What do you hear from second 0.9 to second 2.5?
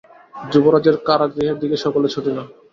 কারাগৃহের দিকে সকলে ছুটিল।